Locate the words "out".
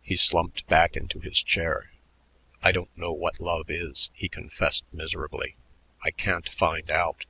6.88-7.24